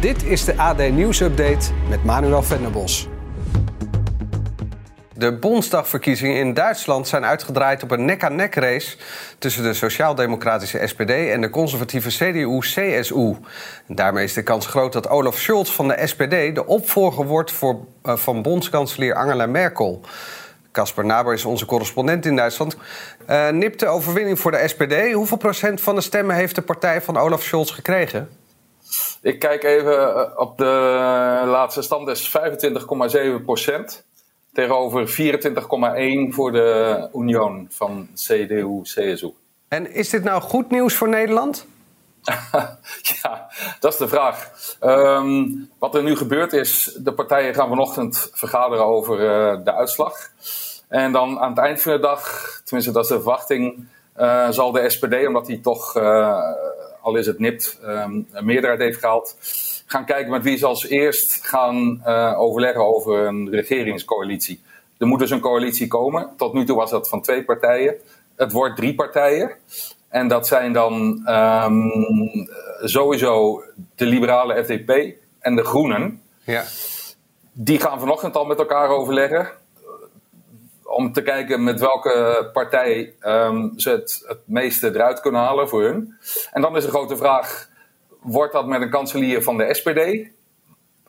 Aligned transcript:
Dit 0.00 0.24
is 0.24 0.44
de 0.44 0.56
AD 0.56 0.90
Nieuws 0.90 1.20
Update 1.20 1.72
met 1.88 2.04
Manuel 2.04 2.42
Venderbos. 2.42 3.08
De 5.14 5.38
Bondsdagverkiezingen 5.38 6.36
in 6.36 6.54
Duitsland 6.54 7.08
zijn 7.08 7.24
uitgedraaid 7.24 7.82
op 7.82 7.90
een 7.90 8.04
nek-aan-nek 8.04 8.54
race 8.54 8.96
tussen 9.38 9.62
de 9.62 9.74
sociaal-democratische 9.74 10.86
SPD 10.86 11.10
en 11.10 11.40
de 11.40 11.50
conservatieve 11.50 12.08
CDU-CSU. 12.08 13.36
Daarmee 13.86 14.24
is 14.24 14.32
de 14.32 14.42
kans 14.42 14.66
groot 14.66 14.92
dat 14.92 15.08
Olaf 15.08 15.38
Scholz 15.38 15.70
van 15.70 15.88
de 15.88 16.06
SPD 16.06 16.54
de 16.54 16.66
opvolger 16.66 17.26
wordt 17.26 17.52
voor, 17.52 17.80
uh, 18.04 18.16
van 18.16 18.42
bondskanselier 18.42 19.14
Angela 19.14 19.46
Merkel. 19.46 20.00
Casper 20.78 21.04
Naber 21.04 21.32
is 21.32 21.44
onze 21.44 21.66
correspondent 21.66 22.26
in 22.26 22.36
Duitsland. 22.36 22.76
Uh, 23.30 23.48
nipt 23.48 23.80
de 23.80 23.86
overwinning 23.86 24.40
voor 24.40 24.50
de 24.50 24.68
SPD. 24.68 25.12
Hoeveel 25.12 25.36
procent 25.36 25.80
van 25.80 25.94
de 25.94 26.00
stemmen 26.00 26.36
heeft 26.36 26.54
de 26.54 26.62
partij 26.62 27.02
van 27.02 27.16
Olaf 27.16 27.42
Scholz 27.42 27.74
gekregen? 27.74 28.28
Ik 29.22 29.38
kijk 29.38 29.62
even 29.62 30.14
eh, 30.14 30.30
op 30.36 30.58
de 30.58 30.64
laatste 31.46 31.82
stand, 31.82 32.08
is 32.08 32.36
25,7 33.38 33.44
procent. 33.44 34.04
Tegenover 34.52 35.08
24,1 35.08 36.34
voor 36.34 36.52
de 36.52 37.08
Union 37.14 37.66
van 37.70 38.08
CDU-CSU. 38.14 39.32
En 39.68 39.92
is 39.94 40.08
dit 40.08 40.24
nou 40.24 40.42
goed 40.42 40.70
nieuws 40.70 40.94
voor 40.94 41.08
Nederland? 41.08 41.66
ja, 43.22 43.50
dat 43.80 43.92
is 43.92 43.98
de 43.98 44.08
vraag. 44.08 44.50
Um, 44.80 45.70
wat 45.78 45.94
er 45.94 46.02
nu 46.02 46.16
gebeurt 46.16 46.52
is, 46.52 46.96
de 46.98 47.12
partijen 47.12 47.54
gaan 47.54 47.68
vanochtend 47.68 48.30
vergaderen 48.32 48.84
over 48.84 49.20
uh, 49.20 49.64
de 49.64 49.74
uitslag. 49.74 50.30
En 50.88 51.12
dan 51.12 51.38
aan 51.38 51.50
het 51.50 51.58
eind 51.58 51.82
van 51.82 51.92
de 51.92 51.98
dag, 51.98 52.52
tenminste 52.64 52.92
dat 52.92 53.02
is 53.02 53.08
de 53.08 53.14
verwachting, 53.14 53.86
uh, 54.18 54.50
zal 54.50 54.72
de 54.72 54.90
SPD, 54.90 55.26
omdat 55.26 55.46
hij 55.46 55.58
toch, 55.62 55.96
uh, 55.96 56.42
al 57.00 57.16
is 57.16 57.26
het 57.26 57.38
nipt, 57.38 57.78
um, 57.84 58.28
een 58.32 58.44
meerderheid 58.44 58.80
heeft 58.80 58.98
gehaald, 58.98 59.36
gaan 59.86 60.04
kijken 60.04 60.30
met 60.30 60.42
wie 60.42 60.56
ze 60.56 60.66
als 60.66 60.86
eerst 60.86 61.46
gaan 61.46 62.06
overleggen 62.36 62.86
over 62.86 63.26
een 63.26 63.50
regeringscoalitie. 63.50 64.62
Er 64.98 65.06
moet 65.06 65.18
dus 65.18 65.30
een 65.30 65.40
coalitie 65.40 65.86
komen. 65.86 66.30
Tot 66.36 66.52
nu 66.52 66.64
toe 66.64 66.76
was 66.76 66.90
dat 66.90 67.08
van 67.08 67.22
twee 67.22 67.44
partijen. 67.44 67.94
Het 68.36 68.52
wordt 68.52 68.76
drie 68.76 68.94
partijen. 68.94 69.50
En 70.08 70.28
dat 70.28 70.46
zijn 70.46 70.72
dan 70.72 71.22
um, 71.28 72.48
sowieso 72.80 73.62
de 73.94 74.06
liberale 74.06 74.64
FDP 74.64 75.14
en 75.38 75.56
de 75.56 75.64
Groenen. 75.64 76.22
Ja. 76.44 76.64
Die 77.52 77.80
gaan 77.80 78.00
vanochtend 78.00 78.36
al 78.36 78.44
met 78.44 78.58
elkaar 78.58 78.88
overleggen. 78.88 79.50
Om 80.88 81.12
te 81.12 81.22
kijken 81.22 81.64
met 81.64 81.80
welke 81.80 82.50
partij 82.52 83.14
um, 83.20 83.72
ze 83.76 83.90
het, 83.90 84.24
het 84.26 84.40
meeste 84.44 84.88
eruit 84.88 85.20
kunnen 85.20 85.40
halen 85.40 85.68
voor 85.68 85.82
hun. 85.82 86.14
En 86.52 86.62
dan 86.62 86.76
is 86.76 86.84
de 86.84 86.90
grote 86.90 87.16
vraag: 87.16 87.68
wordt 88.20 88.52
dat 88.52 88.66
met 88.66 88.82
een 88.82 88.90
kanselier 88.90 89.42
van 89.42 89.56
de 89.56 89.74
SPD 89.74 90.30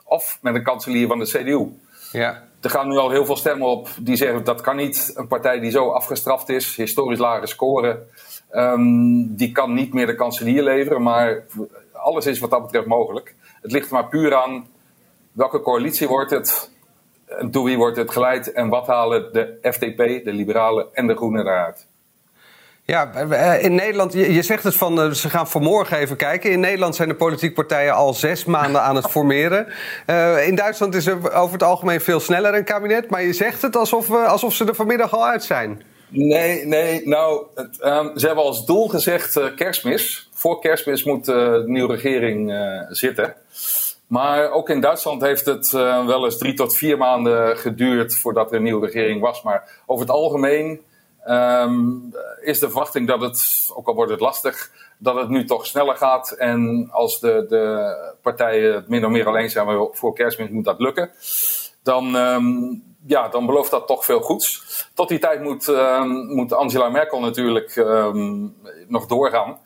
of 0.03 0.37
met 0.41 0.55
een 0.55 0.63
kanselier 0.63 1.07
van 1.07 1.19
de 1.19 1.25
CDU? 1.25 1.67
Ja. 2.11 2.47
Er 2.61 2.69
gaan 2.69 2.87
nu 2.87 2.97
al 2.97 3.09
heel 3.09 3.25
veel 3.25 3.35
stemmen 3.35 3.67
op 3.67 3.89
die 3.99 4.15
zeggen 4.15 4.43
dat 4.43 4.61
kan 4.61 4.75
niet. 4.75 5.11
Een 5.15 5.27
partij 5.27 5.59
die 5.59 5.71
zo 5.71 5.89
afgestraft 5.89 6.49
is, 6.49 6.75
historisch 6.75 7.19
lage 7.19 7.47
scoren. 7.47 8.07
Um, 8.51 9.35
die 9.35 9.51
kan 9.51 9.73
niet 9.73 9.93
meer 9.93 10.05
de 10.05 10.15
kanselier 10.15 10.63
leveren, 10.63 11.01
maar 11.01 11.43
alles 11.93 12.25
is 12.25 12.39
wat 12.39 12.49
dat 12.49 12.61
betreft 12.61 12.87
mogelijk. 12.87 13.35
Het 13.61 13.71
ligt 13.71 13.87
er 13.87 13.93
maar 13.93 14.07
puur 14.07 14.35
aan 14.35 14.67
welke 15.31 15.61
coalitie 15.61 16.07
wordt 16.07 16.31
het, 16.31 16.71
en 17.37 17.51
door 17.51 17.63
wie 17.63 17.77
wordt 17.77 17.97
het 17.97 18.11
geleid 18.11 18.51
en 18.51 18.69
wat 18.69 18.87
halen 18.87 19.33
de 19.33 19.57
FDP, 19.61 20.23
de 20.23 20.33
Liberalen 20.33 20.87
en 20.93 21.07
de 21.07 21.15
Groenen 21.15 21.47
eruit. 21.47 21.87
Ja, 22.89 23.11
eh, 23.13 23.63
in 23.63 23.75
Nederland, 23.75 24.13
je 24.13 24.41
zegt 24.41 24.63
het 24.63 24.75
van 24.75 25.01
eh, 25.01 25.11
ze 25.11 25.29
gaan 25.29 25.47
vanmorgen 25.47 25.97
even 25.97 26.15
kijken. 26.15 26.51
In 26.51 26.59
Nederland 26.59 26.95
zijn 26.95 27.09
de 27.09 27.15
politieke 27.15 27.55
partijen 27.55 27.93
al 27.93 28.13
zes 28.13 28.45
maanden 28.45 28.81
aan 28.81 28.95
het 28.95 29.09
formeren. 29.09 29.67
Uh, 30.07 30.47
in 30.47 30.55
Duitsland 30.55 30.95
is 30.95 31.05
er 31.05 31.33
over 31.33 31.53
het 31.53 31.63
algemeen 31.63 32.01
veel 32.01 32.19
sneller 32.19 32.55
een 32.55 32.63
kabinet, 32.63 33.09
maar 33.09 33.21
je 33.21 33.33
zegt 33.33 33.61
het 33.61 33.75
alsof, 33.75 34.11
alsof 34.11 34.53
ze 34.53 34.65
er 34.65 34.75
vanmiddag 34.75 35.13
al 35.13 35.25
uit 35.25 35.43
zijn. 35.43 35.81
Nee, 36.07 36.65
nee. 36.65 37.07
Nou, 37.07 37.45
het, 37.55 37.77
um, 37.85 38.11
ze 38.17 38.25
hebben 38.25 38.43
als 38.43 38.65
doel 38.65 38.87
gezegd 38.87 39.37
uh, 39.37 39.45
kerstmis. 39.55 40.29
Voor 40.33 40.59
kerstmis 40.59 41.03
moet 41.03 41.27
uh, 41.27 41.35
de 41.35 41.63
nieuwe 41.65 41.93
regering 41.93 42.53
zitten. 42.89 43.35
Maar 44.09 44.51
ook 44.51 44.69
in 44.69 44.81
Duitsland 44.81 45.21
heeft 45.21 45.45
het 45.45 45.71
wel 45.71 46.25
eens 46.25 46.37
drie 46.37 46.53
tot 46.53 46.75
vier 46.75 46.97
maanden 46.97 47.57
geduurd 47.57 48.15
voordat 48.15 48.51
er 48.51 48.57
een 48.57 48.63
nieuwe 48.63 48.85
regering 48.85 49.21
was. 49.21 49.41
Maar 49.41 49.81
over 49.85 50.05
het 50.05 50.15
algemeen 50.15 50.81
um, 51.27 52.13
is 52.41 52.59
de 52.59 52.69
verwachting 52.69 53.07
dat 53.07 53.21
het, 53.21 53.69
ook 53.73 53.87
al 53.87 53.95
wordt 53.95 54.11
het 54.11 54.19
lastig, 54.19 54.71
dat 54.97 55.15
het 55.15 55.29
nu 55.29 55.45
toch 55.45 55.65
sneller 55.65 55.95
gaat. 55.95 56.31
En 56.31 56.87
als 56.91 57.19
de, 57.19 57.45
de 57.49 57.95
partijen 58.21 58.73
het 58.73 58.87
min 58.87 59.05
of 59.05 59.11
meer 59.11 59.27
alleen 59.27 59.49
zijn, 59.49 59.89
voor 59.91 60.13
kerstmis 60.13 60.49
moet 60.49 60.65
dat 60.65 60.79
lukken. 60.79 61.11
Dan, 61.83 62.15
um, 62.15 62.83
ja, 63.05 63.27
dan 63.27 63.45
belooft 63.45 63.71
dat 63.71 63.87
toch 63.87 64.05
veel 64.05 64.21
goeds. 64.21 64.63
Tot 64.93 65.09
die 65.09 65.19
tijd 65.19 65.41
moet, 65.41 65.67
uh, 65.67 66.03
moet 66.27 66.53
Angela 66.53 66.89
Merkel 66.89 67.19
natuurlijk 67.19 67.85
nog 68.87 69.05
doorgaan. 69.05 69.59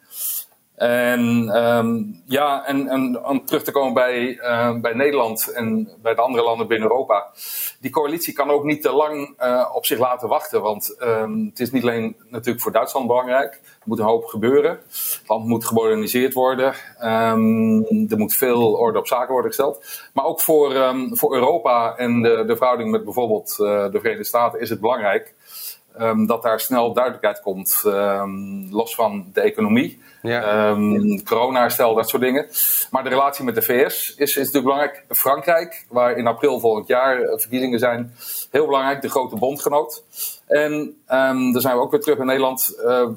En 0.75 1.21
um, 1.55 2.21
ja, 2.25 2.65
en, 2.65 2.87
en 2.87 3.25
om 3.25 3.45
terug 3.45 3.63
te 3.63 3.71
komen 3.71 3.93
bij, 3.93 4.27
uh, 4.27 4.79
bij 4.79 4.93
Nederland 4.93 5.47
en 5.47 5.89
bij 6.01 6.15
de 6.15 6.21
andere 6.21 6.43
landen 6.43 6.67
binnen 6.67 6.89
Europa. 6.89 7.31
Die 7.79 7.91
coalitie 7.91 8.33
kan 8.33 8.49
ook 8.49 8.63
niet 8.63 8.81
te 8.81 8.91
lang 8.91 9.33
uh, 9.43 9.69
op 9.73 9.85
zich 9.85 9.99
laten 9.99 10.27
wachten. 10.27 10.61
Want 10.61 10.95
um, 11.01 11.45
het 11.49 11.59
is 11.59 11.71
niet 11.71 11.81
alleen 11.81 12.15
natuurlijk 12.29 12.63
voor 12.63 12.71
Duitsland 12.71 13.07
belangrijk. 13.07 13.53
Er 13.53 13.89
moet 13.89 13.99
een 13.99 14.05
hoop 14.05 14.25
gebeuren. 14.25 14.71
Het 14.71 15.23
land 15.27 15.45
moet 15.45 15.65
gemoderniseerd 15.65 16.33
worden. 16.33 16.73
Er 16.99 18.17
moet 18.17 18.33
veel 18.33 18.73
orde 18.73 18.99
op 18.99 19.07
zaken 19.07 19.31
worden 19.31 19.51
gesteld. 19.51 20.01
Maar 20.13 20.25
ook 20.25 20.41
voor, 20.41 20.95
voor 21.11 21.33
Europa 21.35 21.95
en 21.97 22.21
de, 22.21 22.43
de 22.47 22.55
verhouding 22.55 22.91
met 22.91 23.03
bijvoorbeeld 23.03 23.57
uh, 23.59 23.91
de 23.91 23.99
Verenigde 23.99 24.23
Staten 24.23 24.59
is 24.59 24.69
het 24.69 24.79
belangrijk. 24.79 25.33
Um, 26.01 26.25
dat 26.25 26.43
daar 26.43 26.59
snel 26.59 26.93
duidelijkheid 26.93 27.41
komt, 27.41 27.83
um, 27.85 28.67
los 28.71 28.95
van 28.95 29.25
de 29.33 29.41
economie. 29.41 30.01
Ja. 30.21 30.69
Um, 30.69 31.23
corona-herstel, 31.23 31.95
dat 31.95 32.09
soort 32.09 32.21
dingen. 32.21 32.47
Maar 32.91 33.03
de 33.03 33.09
relatie 33.09 33.43
met 33.43 33.55
de 33.55 33.61
VS 33.61 34.15
is, 34.15 34.15
is 34.17 34.35
natuurlijk 34.35 34.63
belangrijk. 34.63 35.05
Frankrijk, 35.09 35.85
waar 35.89 36.17
in 36.17 36.27
april 36.27 36.59
volgend 36.59 36.87
jaar 36.87 37.17
verkiezingen 37.17 37.79
zijn, 37.79 38.13
heel 38.51 38.65
belangrijk, 38.65 39.01
de 39.01 39.09
grote 39.09 39.35
bondgenoot. 39.35 40.03
En 40.47 40.95
dan 41.05 41.61
zijn 41.61 41.75
we 41.75 41.81
ook 41.81 41.91
weer 41.91 41.99
terug 41.99 42.17
in 42.17 42.25
Nederland. 42.25 42.81
Uh, 42.85 43.07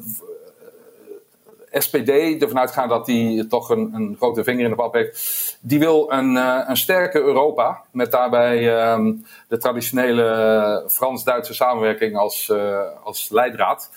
SPD, 1.78 2.42
ervan 2.42 2.59
uitgaan 2.59 2.88
dat 2.88 3.06
die 3.06 3.47
toch 3.47 3.70
een, 3.70 3.94
een, 3.94 4.16
grote 4.19 4.44
vinger 4.44 4.64
in 4.64 4.70
de 4.70 4.76
pap 4.76 4.94
heeft, 4.94 5.59
die 5.60 5.78
wil 5.78 6.12
een, 6.12 6.34
uh, 6.34 6.60
een 6.66 6.76
sterke 6.76 7.20
Europa. 7.20 7.82
Met 7.91 8.10
daarbij 8.10 8.91
um, 8.92 9.26
de 9.48 9.59
traditionele 9.59 10.84
Frans-Duitse 10.88 11.54
samenwerking 11.54 12.16
als, 12.16 12.48
uh, 12.53 12.81
als 13.04 13.28
leidraad. 13.31 13.91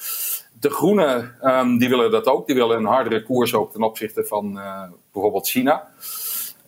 De 0.60 0.70
Groenen 0.70 1.36
um, 1.44 1.78
die 1.78 1.90
willen 1.90 2.12
dat 2.12 2.28
ook. 2.28 2.48
Die 2.48 2.56
willen 2.56 2.78
een 2.78 2.86
hardere 2.86 3.24
koers 3.24 3.54
ook 3.54 3.72
ten 3.72 3.84
opzichte 3.84 4.26
van 4.26 4.58
uh, 4.58 4.84
bijvoorbeeld 5.12 5.50
China. 5.50 5.88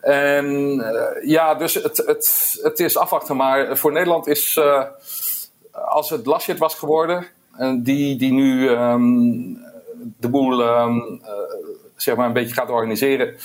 En 0.02 0.76
ja, 1.24 1.56
dus 1.56 1.74
het, 1.74 1.98
het, 1.98 2.60
het 2.62 2.80
is 2.80 2.98
afwachten. 2.98 3.36
Maar 3.36 3.78
voor 3.78 3.92
Nederland 3.92 4.28
is, 4.28 4.60
als 5.72 6.10
het 6.10 6.26
Laschet 6.26 6.58
was 6.58 6.76
geworden, 6.76 7.26
die, 7.84 8.16
die 8.16 8.32
nu 8.32 8.70
um, 8.70 9.61
de 10.22 10.30
boel 10.30 10.62
um, 10.62 11.22
uh, 11.22 11.30
zeg 11.96 12.16
maar 12.16 12.26
een 12.26 12.34
beetje 12.34 12.54
gaat 12.54 12.70
organiseren, 12.70 13.36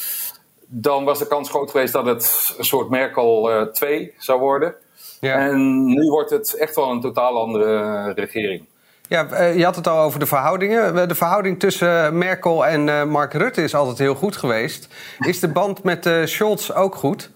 dan 0.67 1.05
was 1.05 1.19
de 1.19 1.27
kans 1.27 1.51
groot 1.51 1.71
geweest 1.71 1.93
dat 1.93 2.07
het 2.07 2.55
een 2.59 2.65
soort 2.65 2.91
Merkel 2.91 3.51
uh, 3.51 3.63
2 3.63 4.15
zou 4.19 4.41
worden. 4.41 4.75
Ja. 5.21 5.35
En 5.35 5.85
nu 5.85 6.09
wordt 6.09 6.31
het 6.31 6.55
echt 6.55 6.77
wel 6.77 6.91
een 6.91 7.01
totaal 7.01 7.41
andere 7.41 8.13
regering. 8.13 8.65
Ja, 9.09 9.45
je 9.45 9.65
had 9.65 9.77
het 9.77 9.87
al 9.87 10.01
over 10.01 10.19
de 10.19 10.27
verhoudingen. 10.27 11.09
De 11.09 11.15
verhouding 11.15 11.59
tussen 11.59 12.19
Merkel 12.19 12.67
en 12.67 13.09
Mark 13.09 13.33
Rutte 13.33 13.63
is 13.63 13.75
altijd 13.75 13.99
heel 13.99 14.15
goed 14.15 14.37
geweest. 14.37 14.89
Is 15.19 15.41
de 15.41 15.49
band 15.49 15.83
met 15.83 16.11
Scholz 16.25 16.71
ook 16.71 16.95
goed? 16.95 17.31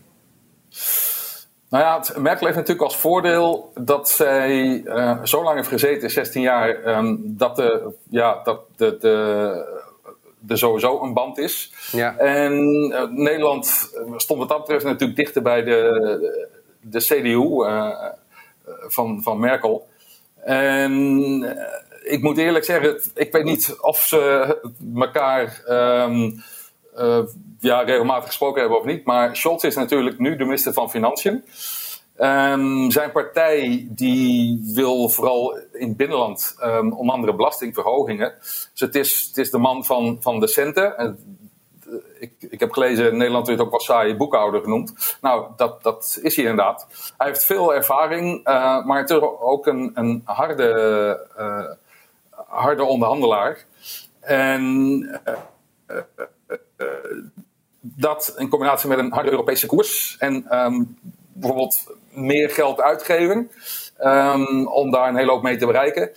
Nou 1.70 1.84
ja, 1.84 1.99
het, 1.99 2.17
Merkel 2.17 2.46
heeft 2.46 2.58
natuurlijk 2.58 2.87
als 2.87 2.96
voordeel 2.96 3.72
dat 3.81 4.08
zij 4.08 4.82
uh, 4.84 5.25
zo 5.25 5.43
lang 5.43 5.56
heeft 5.56 5.69
gezeten, 5.69 6.11
16 6.11 6.43
jaar, 6.43 6.96
um, 6.96 7.19
dat, 7.37 7.56
de, 7.56 7.94
ja, 8.08 8.40
dat 8.44 8.61
de, 8.76 8.96
de, 9.00 9.81
er 10.49 10.58
sowieso 10.58 11.02
een 11.02 11.14
band 11.14 11.38
is. 11.38 11.72
Ja. 11.93 12.17
En 12.17 12.52
uh, 12.90 13.02
Nederland 13.11 13.90
stond 14.17 14.38
wat 14.38 14.49
dat 14.49 14.58
betreft 14.58 14.84
natuurlijk 14.84 15.19
dichter 15.19 15.43
bij 15.43 15.62
de, 15.62 16.49
de 16.81 16.99
CDU 16.99 17.64
uh, 17.64 18.05
van, 18.67 19.22
van 19.22 19.40
Merkel. 19.40 19.88
En 20.44 21.43
ik 22.02 22.22
moet 22.22 22.38
eerlijk 22.38 22.64
zeggen, 22.64 23.00
ik 23.14 23.32
weet 23.32 23.44
niet 23.44 23.76
of 23.81 24.00
ze 24.00 24.58
elkaar. 24.94 25.62
Um, 25.69 26.43
uh, 26.99 27.19
ja, 27.59 27.81
regelmatig 27.83 28.27
gesproken 28.27 28.61
hebben 28.61 28.79
of 28.79 28.85
niet. 28.85 29.05
Maar 29.05 29.37
Scholz 29.37 29.65
is 29.65 29.75
natuurlijk 29.75 30.19
nu 30.19 30.37
de 30.37 30.45
minister 30.45 30.73
van 30.73 30.91
Financiën. 30.91 31.45
Um, 32.19 32.91
zijn 32.91 33.13
partij 33.13 33.87
die 33.91 34.61
wil 34.75 35.09
vooral 35.09 35.59
in 35.73 35.89
het 35.89 35.97
binnenland 35.97 36.57
um, 36.63 36.93
onder 36.93 37.15
andere 37.15 37.35
belastingverhogingen. 37.35 38.35
Dus 38.41 38.81
het 38.81 38.95
is, 38.95 39.27
het 39.27 39.37
is 39.37 39.51
de 39.51 39.59
man 39.59 39.85
van, 39.85 40.19
van 40.21 40.41
de 40.41 40.47
centen. 40.47 41.17
ik, 42.19 42.33
ik 42.39 42.61
heb 42.61 42.73
gelezen, 42.73 43.17
Nederland 43.17 43.47
wordt 43.47 43.63
ook 43.63 43.71
wel 43.71 43.81
saai 43.81 44.17
boekhouder 44.17 44.63
genoemd. 44.63 45.17
Nou, 45.21 45.47
dat, 45.57 45.83
dat 45.83 46.19
is 46.23 46.37
hij 46.37 46.45
inderdaad. 46.45 46.87
Hij 47.19 47.27
heeft 47.27 47.45
veel 47.45 47.75
ervaring, 47.75 48.45
maar 48.85 48.99
het 48.99 49.11
is 49.11 49.21
ook 49.21 49.67
een, 49.67 49.91
een 49.95 50.23
harde, 50.25 51.27
harde 52.47 52.85
onderhandelaar. 52.85 53.65
En 54.21 55.21
dat 57.81 58.35
in 58.37 58.49
combinatie 58.49 58.88
met 58.88 58.99
een 58.99 59.12
harde 59.12 59.31
Europese 59.31 59.67
koers 59.67 60.17
en 60.19 60.47
ehm, 60.49 60.82
bijvoorbeeld 61.32 61.97
meer 62.11 62.50
geld 62.50 62.81
uitgeven 62.81 63.50
um, 64.00 64.67
om 64.67 64.91
daar 64.91 65.09
een 65.09 65.17
hele 65.17 65.31
hoop 65.31 65.43
mee 65.43 65.56
te 65.56 65.67
bereiken. 65.67 66.11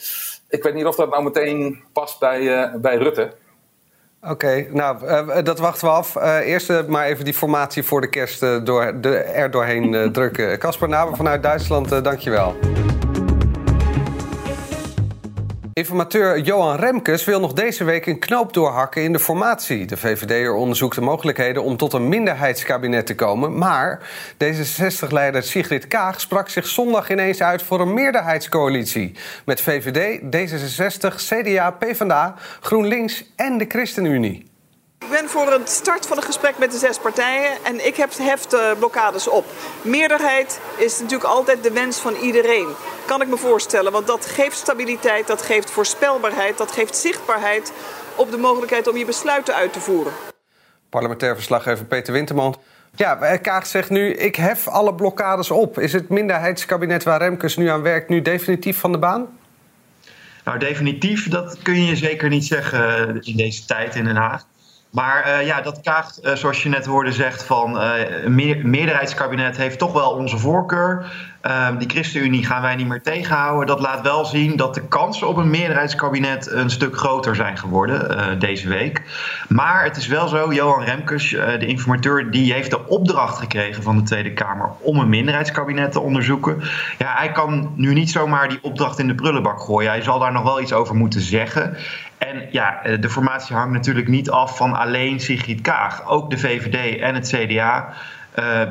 Ik 0.50 0.64
weet 0.64 0.74
niet 0.74 0.86
of 0.86 0.96
dat 0.96 1.10
nou 1.10 1.24
meteen 1.24 1.84
past 1.94 2.20
bij, 2.20 2.42
uh, 2.42 2.76
bij 2.76 2.98
Rutte. 2.98 3.34
Oké, 4.22 4.68
nou, 4.72 5.06
uh, 5.06 5.44
dat 5.44 5.60
wachten 5.60 5.88
we 5.88 5.94
af. 5.94 6.16
Eerst 6.42 6.88
maar 6.88 7.06
even 7.06 7.26
die 7.26 7.34
formatie 7.34 7.84
voor 7.84 8.02
de 8.02 8.10
kerst 8.10 8.40
door, 8.40 9.02
de, 9.02 9.18
er 9.18 9.52
doorheen 9.52 10.12
drukken. 10.12 10.60
Casper 10.60 10.90
Naber 10.90 11.16
vanuit 11.16 11.44
Duitsland, 11.44 12.04
dankjewel. 12.04 12.56
Informateur 15.74 16.40
Johan 16.40 16.76
Remkes 16.76 17.26
wil 17.26 17.40
nog 17.40 17.54
deze 17.54 17.84
week 17.84 18.06
een 18.06 18.20
knoop 18.20 18.54
doorhakken 18.54 19.04
in 19.04 19.14
de 19.14 19.20
formatie. 19.20 19.86
De 19.86 19.98
VVD'er 19.98 20.54
onderzoekt 20.54 20.96
de 20.96 21.02
mogelijkheden 21.02 21.64
om 21.64 21.78
tot 21.78 21.94
een 21.94 22.10
minderheidskabinet 22.10 23.06
te 23.06 23.16
komen. 23.16 23.58
Maar 23.58 24.10
D66-leider 24.34 25.44
Sigrid 25.44 25.88
Kaag 25.88 26.22
sprak 26.22 26.50
zich 26.50 26.68
zondag 26.68 27.10
ineens 27.10 27.42
uit 27.42 27.64
voor 27.64 27.82
een 27.82 27.94
meerderheidscoalitie. 27.94 29.16
Met 29.46 29.62
VVD, 29.62 30.20
D66, 30.20 31.16
CDA, 31.16 31.72
PvdA, 31.72 32.36
GroenLinks 32.62 33.26
en 33.36 33.58
de 33.58 33.66
ChristenUnie. 33.68 34.52
Ik 35.00 35.10
ben 35.10 35.30
voor 35.30 35.52
het 35.52 35.70
start 35.70 36.08
van 36.08 36.18
een 36.18 36.24
gesprek 36.24 36.58
met 36.58 36.72
de 36.72 36.78
zes 36.78 36.98
partijen 36.98 37.52
en 37.64 37.86
ik 37.86 37.96
heb 37.96 38.18
heft 38.18 38.58
blokkades 38.80 39.28
op. 39.28 39.46
Meerderheid 39.82 40.60
is 40.78 41.00
natuurlijk 41.00 41.30
altijd 41.30 41.64
de 41.64 41.72
wens 41.72 42.00
van 42.00 42.14
iedereen. 42.16 42.68
Kan 43.06 43.22
ik 43.22 43.28
me 43.28 43.38
voorstellen, 43.38 43.92
want 43.92 44.08
dat 44.08 44.26
geeft 44.26 44.58
stabiliteit, 44.58 45.28
dat 45.28 45.42
geeft 45.42 45.72
voorspelbaarheid, 45.72 46.58
dat 46.58 46.72
geeft 46.72 46.96
zichtbaarheid 46.96 47.74
op 48.16 48.32
de 48.32 48.38
mogelijkheid 48.38 48.88
om 48.88 48.98
je 48.98 49.06
besluiten 49.06 49.56
uit 49.56 49.74
te 49.74 49.80
voeren. 49.80 50.14
Parlementair 50.90 51.36
verslaggever 51.36 51.86
Peter 51.86 52.14
Winterman. 52.14 52.56
Ja, 52.96 53.22
eh, 53.22 53.42
Kaag 53.42 53.66
zegt 53.66 53.90
nu, 53.90 54.14
ik 54.14 54.36
hef 54.36 54.68
alle 54.68 54.96
blokkades 54.96 55.52
op. 55.52 55.80
Is 55.80 55.94
het 55.94 56.10
minderheidskabinet 56.10 57.04
waar 57.04 57.20
Remkes 57.20 57.58
nu 57.58 57.68
aan 57.68 57.82
werkt 57.82 58.10
nu 58.10 58.22
definitief 58.22 58.80
van 58.80 58.92
de 58.92 58.98
baan? 58.98 59.28
Nou, 60.44 60.60
definitief, 60.60 61.28
dat 61.28 61.58
kun 61.62 61.86
je 61.86 61.96
zeker 61.96 62.30
niet 62.30 62.46
zeggen 62.46 63.08
eh, 63.08 63.16
in 63.20 63.38
deze 63.38 63.66
tijd 63.66 63.96
in 63.96 64.04
Den 64.04 64.16
Haag. 64.16 64.46
Maar 64.94 65.28
uh, 65.28 65.46
ja, 65.46 65.62
dat 65.62 65.82
Kaag, 65.82 66.24
uh, 66.24 66.34
zoals 66.34 66.64
je 66.64 66.70
net 66.70 66.86
hoorde, 66.86 67.12
zegt 67.12 67.44
van 67.44 67.76
uh, 67.76 68.24
een 68.24 68.36
meerderheidskabinet 68.70 69.58
heeft 69.58 69.80
toch 69.80 69.94
wel 69.94 70.12
onze 70.12 70.38
voorkeur. 70.38 71.12
Ehm, 71.44 71.78
die 71.78 71.90
ChristenUnie 71.90 72.46
gaan 72.46 72.62
wij 72.62 72.76
niet 72.76 72.88
meer 72.88 73.02
tegenhouden. 73.02 73.68
Dat 73.68 73.80
laat 73.80 74.02
wel 74.02 74.26
zien 74.26 74.56
dat 74.56 74.74
de 74.74 74.88
kansen 74.88 75.28
op 75.28 75.38
een 75.38 75.50
meerderheidskabinet 75.50 76.52
een 76.52 76.70
stuk 76.70 76.98
groter 76.98 77.36
zijn 77.36 77.58
geworden 77.58 78.40
deze 78.40 78.68
week. 78.68 79.02
Maar 79.48 79.84
het 79.84 79.98
is 79.98 80.08
wel 80.08 80.28
zo, 80.28 80.54
Johan 80.54 80.84
Remkes, 80.84 81.30
de 81.30 81.66
informateur, 81.66 82.32
die 82.32 82.54
heeft 82.54 82.70
de 82.70 82.88
opdracht 82.88 83.38
gekregen 83.38 83.84
van 83.84 83.98
de 83.98 84.04
Tweede 84.04 84.34
Kamer 84.34 84.70
om 84.80 85.00
een 85.00 85.10
minderheidskabinet 85.10 85.92
te 85.92 86.00
onderzoeken. 86.00 86.62
Ja, 86.98 87.14
hij 87.18 87.32
kan 87.32 87.74
nu 87.76 87.94
niet 87.94 88.12
zomaar 88.12 88.50
die 88.50 88.60
opdracht 88.62 89.00
in 89.00 89.08
de 89.08 89.16
prullenbak 89.16 89.60
gooien. 89.60 89.92
Hij 89.92 90.02
zal 90.02 90.20
daar 90.20 90.32
nog 90.32 90.44
wel 90.44 90.62
iets 90.62 90.74
over 90.74 90.96
moeten 90.96 91.22
zeggen. 91.22 91.78
En 92.18 92.48
ja, 92.52 92.84
eh, 92.84 93.02
de 93.02 93.10
formatie 93.10 93.56
hangt 93.56 93.74
natuurlijk 93.74 94.08
niet 94.08 94.30
af 94.30 94.58
van 94.58 94.74
alleen 94.74 95.20
Sigrid 95.20 95.62
Kaag. 95.62 96.08
Ook 96.08 96.30
de 96.30 96.38
VVD 96.38 97.00
en 97.00 97.16
het 97.16 97.28
CDA. 97.28 97.94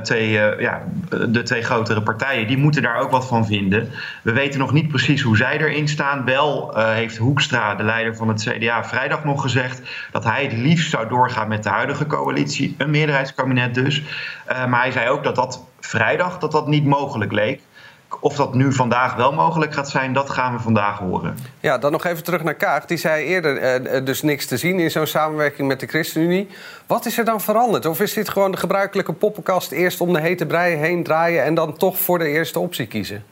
Twee, 0.02 0.32
uh, 0.32 0.60
ja, 0.60 0.82
de 1.28 1.42
twee 1.42 1.62
grotere 1.62 2.02
partijen, 2.02 2.46
die 2.46 2.56
moeten 2.56 2.82
daar 2.82 2.96
ook 2.96 3.10
wat 3.10 3.26
van 3.26 3.46
vinden. 3.46 3.90
We 4.22 4.32
weten 4.32 4.58
nog 4.58 4.72
niet 4.72 4.88
precies 4.88 5.22
hoe 5.22 5.36
zij 5.36 5.58
erin 5.58 5.88
staan. 5.88 6.24
Wel 6.24 6.78
uh, 6.78 6.92
heeft 6.92 7.16
Hoekstra, 7.16 7.74
de 7.74 7.82
leider 7.82 8.16
van 8.16 8.28
het 8.28 8.42
CDA, 8.42 8.84
vrijdag 8.84 9.24
nog 9.24 9.42
gezegd 9.42 9.82
dat 10.12 10.24
hij 10.24 10.42
het 10.42 10.52
liefst 10.52 10.90
zou 10.90 11.08
doorgaan 11.08 11.48
met 11.48 11.62
de 11.62 11.68
huidige 11.68 12.06
coalitie, 12.06 12.74
een 12.78 12.90
meerderheidskabinet 12.90 13.74
dus. 13.74 14.02
maar 14.46 14.80
hij 14.80 14.90
zei 14.90 15.08
ook 15.08 15.24
dat 15.24 15.34
dat 15.34 15.64
vrijdag 15.80 16.38
dat 16.38 16.52
dat 16.52 16.66
niet 16.66 16.84
mogelijk 16.84 17.32
leek. 17.32 17.60
Of 18.22 18.34
dat 18.36 18.54
nu 18.54 18.72
vandaag 18.72 19.14
wel 19.14 19.32
mogelijk 19.32 19.74
gaat 19.74 19.90
zijn, 19.90 20.12
dat 20.12 20.30
gaan 20.30 20.52
we 20.52 20.58
vandaag 20.62 20.98
horen. 20.98 21.36
Ja, 21.60 21.78
dan 21.78 21.92
nog 21.92 22.04
even 22.04 22.24
terug 22.24 22.42
naar 22.42 22.54
Kaag. 22.54 22.86
Die 22.86 22.96
zei 22.96 23.24
eerder 23.24 23.56
eh, 23.56 24.04
dus 24.04 24.22
niks 24.22 24.46
te 24.46 24.56
zien 24.56 24.78
in 24.78 24.90
zo'n 24.90 25.06
samenwerking 25.06 25.68
met 25.68 25.80
de 25.80 25.86
ChristenUnie. 25.86 26.48
Wat 26.86 27.06
is 27.06 27.18
er 27.18 27.24
dan 27.24 27.40
veranderd? 27.40 27.86
Of 27.86 28.00
is 28.00 28.12
dit 28.12 28.28
gewoon 28.28 28.50
de 28.50 28.56
gebruikelijke 28.56 29.12
poppenkast... 29.12 29.70
eerst 29.70 30.00
om 30.00 30.12
de 30.12 30.20
hete 30.20 30.46
brei 30.46 30.76
heen 30.76 31.02
draaien... 31.02 31.44
en 31.44 31.54
dan 31.54 31.76
toch 31.76 31.98
voor 31.98 32.18
de 32.18 32.28
eerste 32.28 32.58
optie 32.58 32.86
kiezen? 32.86 33.24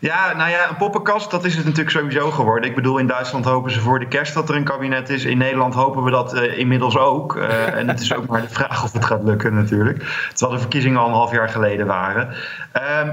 Ja, 0.00 0.32
nou 0.36 0.50
ja, 0.50 0.68
een 0.68 0.76
poppenkast, 0.76 1.30
dat 1.30 1.44
is 1.44 1.54
het 1.54 1.64
natuurlijk 1.64 1.90
sowieso 1.90 2.30
geworden. 2.30 2.68
Ik 2.68 2.74
bedoel, 2.74 2.98
in 2.98 3.06
Duitsland 3.06 3.44
hopen 3.44 3.70
ze 3.70 3.80
voor 3.80 3.98
de 3.98 4.08
kerst 4.08 4.34
dat 4.34 4.48
er 4.48 4.56
een 4.56 4.64
kabinet 4.64 5.08
is. 5.10 5.24
In 5.24 5.38
Nederland 5.38 5.74
hopen 5.74 6.02
we 6.02 6.10
dat 6.10 6.34
uh, 6.34 6.58
inmiddels 6.58 6.98
ook. 6.98 7.36
Uh, 7.36 7.74
en 7.74 7.88
het 7.88 8.00
is 8.00 8.14
ook 8.14 8.26
maar 8.26 8.40
de 8.40 8.48
vraag 8.48 8.84
of 8.84 8.92
het 8.92 9.04
gaat 9.04 9.24
lukken 9.24 9.54
natuurlijk. 9.54 10.28
Terwijl 10.28 10.52
de 10.52 10.58
verkiezingen 10.60 11.00
anderhalf 11.00 11.32
jaar 11.32 11.48
geleden 11.48 11.86
waren. 11.86 12.34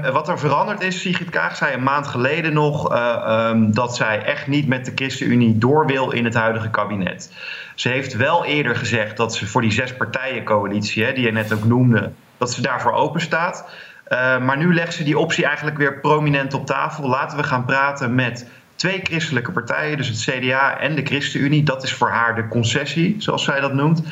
Um, 0.04 0.12
wat 0.12 0.28
er 0.28 0.38
veranderd 0.38 0.82
is, 0.82 1.00
Sigrid 1.00 1.30
Kaag 1.30 1.56
zei 1.56 1.74
een 1.74 1.82
maand 1.82 2.06
geleden 2.06 2.52
nog... 2.52 2.92
Uh, 2.92 3.48
um, 3.50 3.74
dat 3.74 3.96
zij 3.96 4.22
echt 4.24 4.46
niet 4.46 4.68
met 4.68 4.84
de 4.84 4.92
ChristenUnie 4.94 5.58
door 5.58 5.86
wil 5.86 6.10
in 6.10 6.24
het 6.24 6.34
huidige 6.34 6.70
kabinet. 6.70 7.32
Ze 7.74 7.88
heeft 7.88 8.16
wel 8.16 8.44
eerder 8.44 8.76
gezegd 8.76 9.16
dat 9.16 9.34
ze 9.34 9.46
voor 9.46 9.60
die 9.60 9.72
zes 9.72 9.96
partijen 9.96 10.44
coalitie, 10.44 11.04
hè, 11.04 11.12
die 11.12 11.24
je 11.24 11.32
net 11.32 11.52
ook 11.52 11.64
noemde... 11.64 12.12
dat 12.38 12.52
ze 12.52 12.62
daarvoor 12.62 12.92
open 12.92 13.20
staat... 13.20 13.68
Uh, 14.08 14.38
maar 14.38 14.56
nu 14.56 14.74
legt 14.74 14.94
ze 14.94 15.04
die 15.04 15.18
optie 15.18 15.44
eigenlijk 15.44 15.76
weer 15.76 16.00
prominent 16.00 16.54
op 16.54 16.66
tafel. 16.66 17.08
Laten 17.08 17.36
we 17.36 17.44
gaan 17.44 17.64
praten 17.64 18.14
met 18.14 18.46
twee 18.74 19.00
christelijke 19.02 19.52
partijen, 19.52 19.96
dus 19.96 20.08
het 20.08 20.20
CDA 20.20 20.78
en 20.78 20.94
de 20.94 21.02
ChristenUnie. 21.04 21.62
Dat 21.62 21.82
is 21.82 21.92
voor 21.92 22.10
haar 22.10 22.34
de 22.34 22.48
concessie, 22.48 23.16
zoals 23.18 23.44
zij 23.44 23.60
dat 23.60 23.72
noemt. 23.72 24.02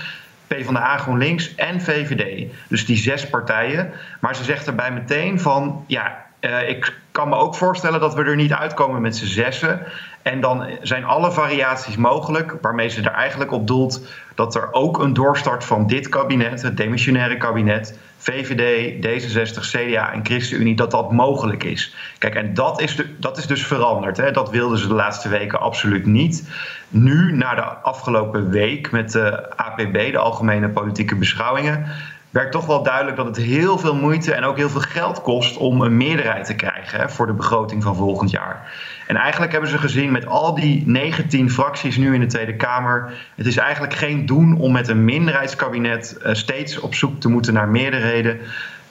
PvdA, 0.46 0.96
GroenLinks 0.96 1.54
en 1.54 1.80
VVD. 1.80 2.52
Dus 2.68 2.86
die 2.86 2.96
zes 2.96 3.28
partijen. 3.28 3.90
Maar 4.20 4.36
ze 4.36 4.44
zegt 4.44 4.66
erbij 4.66 4.92
meteen 4.92 5.40
van, 5.40 5.84
ja, 5.86 6.24
uh, 6.40 6.68
ik 6.68 6.98
kan 7.10 7.28
me 7.28 7.36
ook 7.36 7.54
voorstellen 7.54 8.00
dat 8.00 8.14
we 8.14 8.24
er 8.24 8.36
niet 8.36 8.52
uitkomen 8.52 9.00
met 9.00 9.16
z'n 9.16 9.26
zessen. 9.26 9.80
En 10.22 10.40
dan 10.40 10.66
zijn 10.82 11.04
alle 11.04 11.32
variaties 11.32 11.96
mogelijk, 11.96 12.56
waarmee 12.60 12.88
ze 12.88 13.02
er 13.02 13.12
eigenlijk 13.12 13.52
op 13.52 13.66
doelt 13.66 14.06
dat 14.34 14.54
er 14.54 14.72
ook 14.72 14.98
een 14.98 15.12
doorstart 15.12 15.64
van 15.64 15.86
dit 15.86 16.08
kabinet, 16.08 16.62
het 16.62 16.76
demissionaire 16.76 17.36
kabinet, 17.36 17.98
VVD, 18.24 18.94
D66, 19.06 19.60
CDA 19.60 20.12
en 20.12 20.24
ChristenUnie, 20.24 20.76
dat 20.76 20.90
dat 20.90 21.12
mogelijk 21.12 21.64
is. 21.64 21.94
Kijk, 22.18 22.34
en 22.34 22.54
dat 22.54 22.80
is, 22.80 22.96
de, 22.96 23.06
dat 23.18 23.38
is 23.38 23.46
dus 23.46 23.66
veranderd. 23.66 24.16
Hè? 24.16 24.30
Dat 24.30 24.50
wilden 24.50 24.78
ze 24.78 24.88
de 24.88 24.94
laatste 24.94 25.28
weken 25.28 25.60
absoluut 25.60 26.06
niet. 26.06 26.48
Nu, 26.88 27.32
na 27.32 27.54
de 27.54 27.62
afgelopen 27.62 28.50
week 28.50 28.90
met 28.90 29.12
de 29.12 29.56
APB, 29.56 30.12
de 30.12 30.18
Algemene 30.18 30.68
Politieke 30.68 31.16
Beschouwingen, 31.16 31.86
werd 32.34 32.52
toch 32.52 32.66
wel 32.66 32.82
duidelijk 32.82 33.16
dat 33.16 33.26
het 33.26 33.36
heel 33.36 33.78
veel 33.78 33.94
moeite 33.94 34.34
en 34.34 34.44
ook 34.44 34.56
heel 34.56 34.68
veel 34.68 34.80
geld 34.80 35.20
kost 35.20 35.56
om 35.56 35.80
een 35.80 35.96
meerderheid 35.96 36.46
te 36.46 36.54
krijgen 36.54 37.00
hè, 37.00 37.08
voor 37.08 37.26
de 37.26 37.32
begroting 37.32 37.82
van 37.82 37.96
volgend 37.96 38.30
jaar. 38.30 38.72
En 39.06 39.16
eigenlijk 39.16 39.52
hebben 39.52 39.70
ze 39.70 39.78
gezien 39.78 40.12
met 40.12 40.26
al 40.26 40.54
die 40.54 40.82
19 40.86 41.50
fracties 41.50 41.96
nu 41.96 42.14
in 42.14 42.20
de 42.20 42.26
Tweede 42.26 42.56
Kamer, 42.56 43.12
het 43.34 43.46
is 43.46 43.56
eigenlijk 43.56 43.94
geen 43.94 44.26
doen 44.26 44.58
om 44.58 44.72
met 44.72 44.88
een 44.88 45.04
minderheidskabinet 45.04 46.16
uh, 46.22 46.34
steeds 46.34 46.80
op 46.80 46.94
zoek 46.94 47.20
te 47.20 47.28
moeten 47.28 47.54
naar 47.54 47.68
meerderheden. 47.68 48.38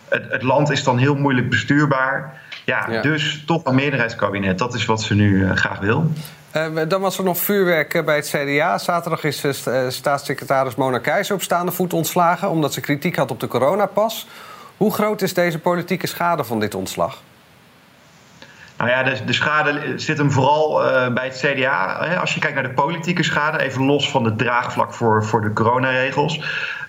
Het, 0.08 0.26
het, 0.30 0.44
land 0.44 0.70
is 0.70 0.84
dan 0.84 0.98
heel 0.98 1.16
moeilijk 1.16 1.50
bestuurbaar. 1.50 2.42
Ja, 2.66 2.88
ja. 2.90 3.02
dus 3.02 3.44
toch 3.46 3.66
een 3.66 3.76
meerderheidskabinet. 3.76 4.58
Dat 4.58 4.74
is 4.74 4.86
wat 4.86 5.02
ze 5.02 5.16
nu 5.16 5.30
uh, 5.30 5.52
graag 5.52 5.80
wil. 5.80 6.12
Uh, 6.54 6.82
dan 6.88 7.02
was 7.02 7.18
er 7.18 7.24
nog 7.24 7.38
vuurwerk 7.38 8.06
bij 8.06 8.16
het 8.16 8.28
CDA. 8.28 8.78
Zaterdag 8.78 9.24
is 9.24 9.44
uh, 9.44 9.90
staatssecretaris 9.90 10.76
Mona 10.76 10.98
Keizer 10.98 11.36
op 11.36 11.42
staande 11.42 11.72
voet 11.72 11.94
ontslagen... 11.94 12.50
omdat 12.50 12.74
ze 12.74 12.82
kritiek 12.82 13.16
had 13.16 13.32
op 13.32 13.40
de 13.40 13.48
coronapas. 13.48 14.28
Hoe 14.78 14.94
groot 14.94 15.22
is 15.22 15.34
deze 15.34 15.60
politieke 15.60 16.08
schade 16.08 16.44
van 16.44 16.60
dit 16.60 16.76
ontslag? 16.76 17.22
Nou 18.78 18.90
ja, 18.90 19.04
de, 19.04 19.24
de 19.26 19.34
schade 19.34 19.94
zit 19.96 20.18
hem 20.18 20.32
vooral 20.32 20.82
bij 21.14 21.26
het 21.26 21.38
CDA. 21.46 21.94
Als 22.20 22.34
je 22.34 22.40
kijkt 22.40 22.56
naar 22.56 22.68
de 22.68 22.74
politieke 22.74 23.24
schade, 23.24 23.60
even 23.60 23.86
los 23.86 24.10
van 24.10 24.26
het 24.26 24.38
draagvlak 24.38 24.94
voor, 24.94 25.26
voor 25.26 25.42
de 25.42 25.54
coronaregels. 25.54 26.42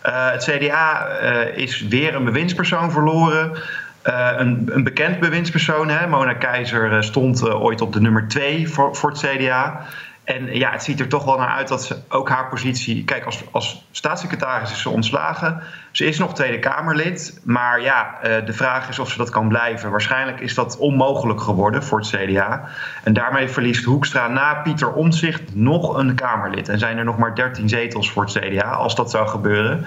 het 0.02 0.44
CDA 0.44 1.06
is 1.54 1.80
weer 1.80 2.14
een 2.14 2.24
bewindspersoon 2.24 2.90
verloren... 2.90 3.62
Uh, 4.04 4.30
een, 4.36 4.70
een, 4.72 4.84
bekend 4.84 5.20
bewindspersoon, 5.20 5.88
hè, 5.88 6.06
Mona 6.06 6.34
Keizer, 6.34 6.92
uh, 6.92 7.00
stond 7.00 7.40
uh, 7.40 7.62
ooit 7.62 7.80
op 7.80 7.92
de 7.92 8.00
nummer 8.00 8.28
2 8.28 8.68
voor, 8.68 8.96
voor 8.96 9.10
het 9.10 9.18
CDA. 9.18 9.80
En 10.24 10.54
ja, 10.56 10.70
het 10.70 10.82
ziet 10.82 11.00
er 11.00 11.08
toch 11.08 11.24
wel 11.24 11.38
naar 11.38 11.48
uit 11.48 11.68
dat 11.68 11.84
ze 11.84 11.96
ook 12.08 12.28
haar 12.28 12.48
positie. 12.48 13.04
Kijk, 13.04 13.24
als, 13.24 13.42
als 13.50 13.86
staatssecretaris 13.90 14.70
is 14.70 14.80
ze 14.80 14.88
ontslagen. 14.88 15.62
Ze 15.90 16.04
is 16.04 16.18
nog 16.18 16.34
Tweede 16.34 16.58
Kamerlid. 16.58 17.40
Maar 17.44 17.80
ja, 17.80 18.18
de 18.44 18.52
vraag 18.52 18.88
is 18.88 18.98
of 18.98 19.10
ze 19.10 19.16
dat 19.16 19.30
kan 19.30 19.48
blijven. 19.48 19.90
Waarschijnlijk 19.90 20.40
is 20.40 20.54
dat 20.54 20.78
onmogelijk 20.78 21.40
geworden 21.40 21.82
voor 21.82 21.98
het 21.98 22.08
CDA. 22.08 22.68
En 23.02 23.12
daarmee 23.12 23.48
verliest 23.48 23.84
Hoekstra 23.84 24.28
na 24.28 24.54
Pieter 24.54 24.92
Omtzigt 24.92 25.54
nog 25.54 25.96
een 25.96 26.14
Kamerlid. 26.14 26.68
En 26.68 26.78
zijn 26.78 26.98
er 26.98 27.04
nog 27.04 27.18
maar 27.18 27.34
13 27.34 27.68
zetels 27.68 28.10
voor 28.10 28.24
het 28.24 28.38
CDA 28.38 28.70
als 28.70 28.94
dat 28.94 29.10
zou 29.10 29.28
gebeuren. 29.28 29.86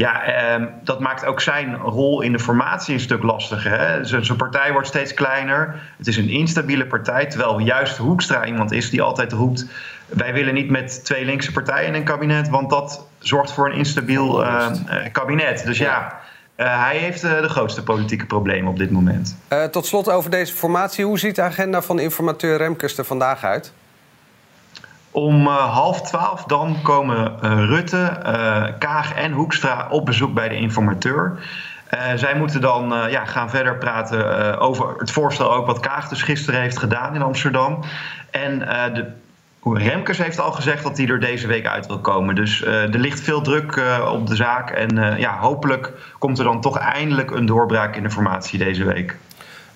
Ja, 0.00 0.22
eh, 0.22 0.62
dat 0.82 1.00
maakt 1.00 1.24
ook 1.24 1.40
zijn 1.40 1.76
rol 1.76 2.20
in 2.20 2.32
de 2.32 2.38
formatie 2.38 2.94
een 2.94 3.00
stuk 3.00 3.22
lastiger. 3.22 4.06
Zijn 4.06 4.36
partij 4.36 4.72
wordt 4.72 4.86
steeds 4.86 5.14
kleiner. 5.14 5.80
Het 5.96 6.06
is 6.06 6.16
een 6.16 6.28
instabiele 6.28 6.86
partij. 6.86 7.26
Terwijl 7.26 7.58
juist 7.58 7.96
Hoekstra 7.96 8.44
iemand 8.44 8.72
is 8.72 8.90
die 8.90 9.02
altijd 9.02 9.32
roept: 9.32 9.66
wij 10.06 10.32
willen 10.32 10.54
niet 10.54 10.70
met 10.70 11.04
twee 11.04 11.24
linkse 11.24 11.52
partijen 11.52 11.88
in 11.88 11.94
een 11.94 12.04
kabinet, 12.04 12.48
want 12.48 12.70
dat 12.70 13.06
zorgt 13.18 13.52
voor 13.52 13.66
een 13.66 13.76
instabiel 13.76 14.42
uh, 14.42 14.66
kabinet. 15.12 15.64
Dus 15.64 15.78
ja. 15.78 16.18
Uh, 16.56 16.84
hij 16.84 16.96
heeft 16.96 17.20
de 17.20 17.48
grootste 17.48 17.82
politieke 17.82 18.26
problemen 18.26 18.70
op 18.70 18.78
dit 18.78 18.90
moment. 18.90 19.36
tot 19.70 19.86
slot 19.86 20.10
over 20.10 20.30
deze 20.30 20.54
formatie. 20.54 21.04
Hoe 21.04 21.18
ziet 21.18 21.36
de 21.36 21.42
agenda 21.42 21.82
van 21.82 21.98
informateur 21.98 22.56
Remkes 22.56 22.98
er 22.98 23.04
vandaag 23.04 23.44
uit? 23.44 23.72
Om 25.10 25.46
uh, 25.46 25.72
half 25.72 26.02
twaalf 26.02 26.44
dan 26.44 26.76
komen 26.82 27.36
uh, 27.44 27.64
Rutte, 27.64 28.20
uh, 28.26 28.64
Kaag 28.78 29.14
en 29.14 29.32
Hoekstra 29.32 29.86
op 29.90 30.06
bezoek 30.06 30.34
bij 30.34 30.48
de 30.48 30.56
informateur. 30.56 31.38
zij 32.14 32.34
moeten 32.34 32.60
dan 32.60 32.94
ja, 33.10 33.24
gaan 33.24 33.50
verder 33.50 33.76
praten 33.76 34.58
over 34.58 34.94
het 34.98 35.10
voorstel 35.10 35.52
ook 35.52 35.66
wat 35.66 35.80
Kaag 35.80 36.08
dus 36.08 36.22
gisteren 36.22 36.60
heeft 36.60 36.78
gedaan 36.78 37.14
in 37.14 37.22
Amsterdam. 37.22 37.78
En 38.30 38.58
de, 38.94 39.06
Remkes 39.62 40.18
heeft 40.18 40.40
al 40.40 40.52
gezegd 40.52 40.82
dat 40.82 40.96
hij 40.96 41.06
er 41.06 41.20
deze 41.20 41.46
week 41.46 41.66
uit 41.66 41.86
wil 41.86 41.98
komen. 41.98 42.34
Dus 42.34 42.64
er 42.64 42.98
ligt 42.98 43.20
veel 43.20 43.40
druk 43.40 43.80
op 44.10 44.26
de 44.26 44.36
zaak. 44.36 44.70
En 44.70 45.18
ja, 45.18 45.38
hopelijk 45.38 45.92
komt 46.18 46.38
er 46.38 46.44
dan 46.44 46.60
toch 46.60 46.78
eindelijk 46.78 47.30
een 47.30 47.46
doorbraak 47.46 47.96
in 47.96 48.02
de 48.02 48.10
formatie 48.10 48.58
deze 48.58 48.84
week. 48.84 49.16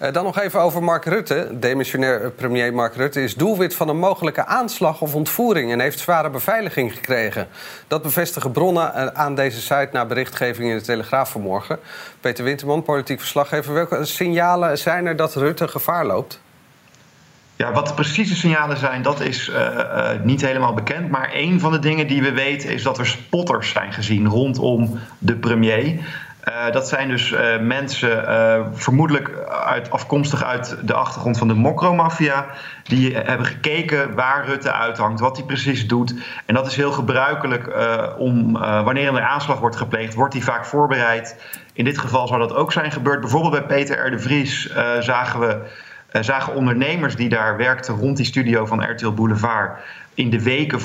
Uh, 0.02 0.12
dan 0.12 0.24
nog 0.24 0.38
even 0.38 0.60
over 0.60 0.82
Mark 0.82 1.04
Rutte. 1.04 1.48
Demissionair 1.52 2.30
premier 2.30 2.74
Mark 2.74 2.94
Rutte 2.94 3.22
is 3.22 3.34
doelwit 3.34 3.74
van 3.74 3.88
een 3.88 3.98
mogelijke 3.98 4.46
aanslag 4.46 5.00
of 5.00 5.14
ontvoering 5.14 5.72
en 5.72 5.80
heeft 5.80 5.98
zware 5.98 6.30
beveiliging 6.30 6.92
gekregen. 6.92 7.48
Dat 7.88 8.02
bevestigen 8.02 8.52
bronnen 8.52 8.94
eh, 8.94 9.06
aan 9.06 9.34
deze 9.34 9.60
site 9.60 9.88
na 9.92 10.06
berichtgeving 10.06 10.70
in 10.70 10.76
de 10.76 10.82
Telegraaf 10.82 11.30
vanmorgen. 11.30 11.78
Peter 12.20 12.44
Winterman, 12.44 12.82
politiek 12.82 13.18
verslaggever. 13.18 13.74
Welke 13.74 14.04
signalen 14.04 14.78
zijn 14.78 15.06
er 15.06 15.16
dat 15.16 15.34
Rutte 15.34 15.68
gevaar 15.68 16.06
loopt? 16.06 16.40
Ja, 17.56 17.72
wat 17.72 17.88
de 17.88 17.94
precieze 17.94 18.34
signalen 18.34 18.76
zijn, 18.76 19.02
dat 19.02 19.20
is 19.20 19.50
niet 20.22 20.40
helemaal 20.40 20.74
bekend. 20.74 21.10
Maar 21.10 21.30
een 21.32 21.60
van 21.60 21.72
de 21.72 21.78
dingen 21.78 22.06
die 22.06 22.22
we 22.22 22.32
weten 22.32 22.70
is 22.70 22.82
dat 22.82 22.98
er 22.98 23.06
spotters 23.06 23.70
zijn 23.70 23.92
gezien 23.92 24.28
rondom 24.28 24.98
de 25.18 25.34
premier. 25.34 25.98
Uh, 26.48 26.72
dat 26.72 26.88
zijn 26.88 27.08
dus 27.08 27.30
uh, 27.30 27.58
mensen, 27.60 28.24
uh, 28.28 28.66
vermoedelijk 28.72 29.30
uit, 29.48 29.90
afkomstig 29.90 30.44
uit 30.44 30.76
de 30.82 30.94
achtergrond 30.94 31.38
van 31.38 31.48
de 31.48 31.54
Mokro-maffia. 31.54 32.46
Die 32.82 33.16
hebben 33.16 33.46
gekeken 33.46 34.14
waar 34.14 34.46
Rutte 34.46 34.72
uithangt, 34.72 35.20
wat 35.20 35.36
hij 35.36 35.46
precies 35.46 35.86
doet. 35.86 36.14
En 36.46 36.54
dat 36.54 36.66
is 36.66 36.76
heel 36.76 36.92
gebruikelijk 36.92 37.72
om, 38.18 38.52
wanneer 38.52 39.06
er 39.06 39.14
een 39.14 39.22
aanslag 39.22 39.58
wordt 39.58 39.76
gepleegd, 39.76 40.14
wordt 40.14 40.32
die 40.32 40.44
vaak 40.44 40.64
voorbereid. 40.64 41.36
In 41.72 41.84
dit 41.84 41.98
geval 41.98 42.26
zou 42.26 42.40
dat 42.40 42.54
ook 42.54 42.72
zijn 42.72 42.92
gebeurd. 42.92 43.20
Bijvoorbeeld 43.20 43.52
bij 43.52 43.76
Peter 43.76 44.06
R. 44.06 44.10
de 44.10 44.18
Vries 44.18 44.72
zagen 45.00 45.40
we 45.40 45.60
zagen 46.22 46.54
ondernemers 46.54 47.16
die 47.16 47.28
daar 47.28 47.56
werkten 47.56 47.94
rond 47.94 48.16
die 48.16 48.26
studio 48.26 48.66
van 48.66 48.90
RTL 48.90 49.10
Boulevard 49.10 49.80
in 50.14 50.30
de 50.30 50.42
weken 50.42 50.80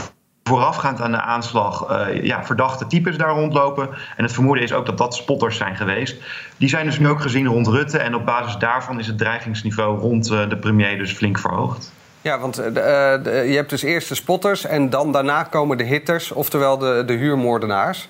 voorafgaand 0.49 1.01
aan 1.01 1.11
de 1.11 1.21
aanslag 1.21 1.91
uh, 1.91 2.23
ja, 2.23 2.43
verdachte 2.43 2.87
types 2.87 3.17
daar 3.17 3.33
rondlopen. 3.33 3.89
En 4.17 4.23
het 4.23 4.33
vermoeden 4.33 4.63
is 4.63 4.73
ook 4.73 4.85
dat 4.85 4.97
dat 4.97 5.15
spotters 5.15 5.57
zijn 5.57 5.75
geweest. 5.75 6.15
Die 6.57 6.69
zijn 6.69 6.85
dus 6.85 6.99
nu 6.99 7.07
ook 7.09 7.21
gezien 7.21 7.47
rond 7.47 7.67
Rutte. 7.67 7.97
En 7.97 8.15
op 8.15 8.25
basis 8.25 8.57
daarvan 8.57 8.99
is 8.99 9.07
het 9.07 9.17
dreigingsniveau 9.17 9.99
rond 9.99 10.31
uh, 10.31 10.49
de 10.49 10.57
premier 10.57 10.97
dus 10.97 11.11
flink 11.11 11.39
verhoogd. 11.39 11.91
Ja, 12.21 12.39
want 12.39 12.55
de, 12.55 13.43
je 13.47 13.55
hebt 13.55 13.69
dus 13.69 13.81
eerst 13.81 14.09
de 14.09 14.15
spotters 14.15 14.65
en 14.65 14.89
dan 14.89 15.11
daarna 15.11 15.43
komen 15.43 15.77
de 15.77 15.83
hitters, 15.83 16.31
oftewel 16.31 16.77
de, 16.77 17.03
de 17.05 17.13
huurmoordenaars. 17.13 18.09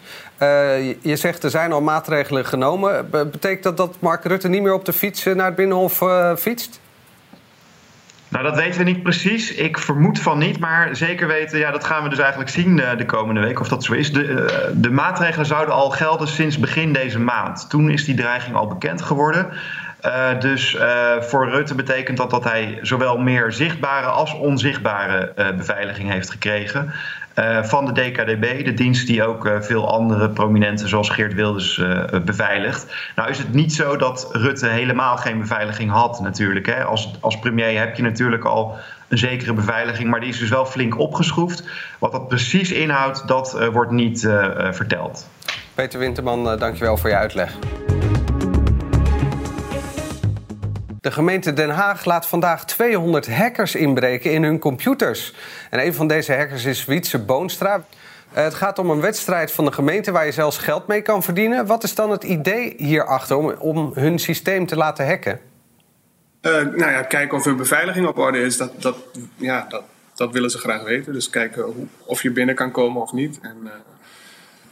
je 1.02 1.16
zegt 1.16 1.44
er 1.44 1.50
zijn 1.50 1.72
al 1.72 1.82
maatregelen 1.82 2.46
genomen. 2.46 3.10
Betekent 3.10 3.64
dat 3.64 3.78
dat 3.78 3.96
Mark 4.00 4.24
Rutte 4.24 4.48
niet 4.48 4.62
meer 4.62 4.74
op 4.74 4.86
de 4.86 4.94
fiets 4.94 5.24
naar 5.24 5.46
het 5.46 5.56
Binnenhof 5.56 6.04
fietst? 6.38 6.80
Nou, 8.30 8.44
dat 8.44 8.56
weten 8.56 8.78
we 8.78 8.84
niet 8.84 9.04
precies. 9.04 9.54
Ik 9.54 9.78
vermoed 9.78 10.20
van 10.20 10.38
niet, 10.38 10.60
maar 10.60 10.96
zeker 10.96 11.28
weten, 11.28 11.60
ja, 11.60 11.72
dat 11.72 11.84
gaan 11.84 12.04
we 12.04 12.10
dus 12.10 12.20
eigenlijk 12.20 12.50
zien 12.50 12.78
uh, 12.78 12.98
de 12.98 13.06
komende 13.06 13.42
week 13.42 13.60
of 13.60 13.68
dat 13.68 13.84
zo 13.84 13.94
is. 13.94 14.12
De, 14.12 14.24
uh, 14.24 14.46
de 14.74 14.92
maatregelen 14.92 15.46
zouden 15.46 15.74
al 15.74 15.90
gelden 15.90 16.28
sinds 16.28 16.60
begin 16.60 16.94
deze 16.94 17.20
maand. 17.20 17.70
Toen 17.70 17.90
is 17.90 18.06
die 18.06 18.16
dreiging 18.16 18.56
al 18.56 18.68
bekend 18.68 19.02
geworden. 19.02 19.48
Uh, 20.06 20.40
dus 20.40 20.78
voor 21.20 21.50
Rutte 21.50 21.76
betekent 21.76 22.18
dat 22.18 22.30
dat 22.30 22.44
hij 22.44 22.80
zowel 22.82 23.18
meer 23.18 23.52
zichtbare 23.52 24.08
als 24.08 24.34
onzichtbare 24.34 25.34
beveiliging 25.58 26.12
heeft 26.12 26.30
gekregen. 26.30 26.94
Uh, 27.40 27.64
van 27.64 27.86
de 27.86 27.92
DKDB, 27.92 28.66
de 28.66 28.74
dienst 28.74 29.08
die 29.08 29.24
ook 29.24 29.46
uh, 29.46 29.62
veel 29.62 29.92
andere 29.92 30.30
prominenten 30.30 30.90
zoals 30.90 31.10
Geert 31.10 31.34
Wilders 31.34 31.78
uh, 31.78 32.04
beveiligt. 32.26 32.96
Nou 33.16 33.30
is 33.30 33.38
het 33.38 33.54
niet 33.54 33.74
zo 33.74 33.96
dat 33.96 34.30
Rutte 34.32 34.68
helemaal 34.68 35.18
geen 35.18 35.40
beveiliging 35.40 35.92
had 35.92 36.20
natuurlijk. 36.20 36.66
Hè. 36.66 36.84
Als, 36.84 37.12
als 37.20 37.40
premier 37.40 37.80
heb 37.80 37.96
je 37.96 38.04
natuurlijk 38.04 38.44
al 38.44 38.78
een 39.08 39.18
zekere 39.18 39.54
beveiliging, 39.54 40.10
maar 40.10 40.20
die 40.20 40.30
is 40.30 40.40
dus 40.40 40.50
wel 40.50 40.66
flink 40.66 41.00
opgeschroefd. 41.00 41.64
Wat 42.00 42.12
dat 42.12 42.28
precies 42.28 42.72
inhoudt, 42.72 43.28
dat 43.28 43.70
wordt 43.72 43.92
niet 43.92 44.30
verteld. 44.72 45.30
Peter 45.76 46.00
Winterman, 46.00 46.58
dankjewel 46.58 46.98
voor 46.98 47.10
je 47.10 47.16
uitleg. 47.16 47.58
De 51.02 51.12
gemeente 51.12 51.54
Den 51.54 51.70
Haag 51.70 52.06
laat 52.06 52.28
vandaag 52.28 52.66
200 52.66 53.28
hackers 53.28 53.76
inbreken 53.76 54.32
in 54.32 54.44
hun 54.44 54.60
computers. 54.60 55.34
En 55.70 55.86
een 55.86 55.94
van 55.94 56.08
deze 56.08 56.34
hackers 56.34 56.66
is 56.66 56.86
Wietse 56.86 57.20
Boonstra. 57.20 57.84
Eh, 58.34 58.44
het 58.44 58.54
gaat 58.54 58.80
om 58.80 58.90
een 58.90 59.02
wedstrijd 59.02 59.52
van 59.52 59.66
de 59.66 59.72
gemeente 59.72 60.12
waar 60.12 60.26
je 60.26 60.32
zelfs 60.32 60.58
geld 60.58 60.88
mee 60.88 61.02
kan 61.02 61.24
verdienen. 61.24 61.66
Wat 61.66 61.84
is 61.84 61.96
dan 61.96 62.12
het 62.12 62.24
idee 62.24 62.74
hierachter 62.78 63.38
om, 63.38 63.52
om 63.52 63.92
hun 63.94 64.20
systeem 64.20 64.66
te 64.66 64.76
laten 64.76 65.08
hacken? 65.08 65.40
Uh, 66.42 66.52
nou 66.52 66.92
ja, 66.92 67.02
kijken 67.02 67.38
of 67.38 67.44
hun 67.44 67.58
beveiliging 67.58 68.08
op 68.08 68.18
orde 68.18 68.42
is. 68.42 68.58
Dat, 68.58 68.82
dat, 68.82 68.96
ja, 69.36 69.66
dat, 69.70 69.84
dat 70.16 70.32
willen 70.32 70.50
ze 70.50 70.58
graag 70.58 70.84
weten. 70.84 71.14
Dus 71.14 71.30
kijken 71.30 71.64
hoe, 71.64 71.88
of 72.06 72.22
je 72.22 72.32
binnen 72.32 72.56
kan 72.56 72.72
komen 72.72 73.02
of 73.02 73.12
niet. 73.12 73.40
En 73.42 73.58
uh, 73.64 73.72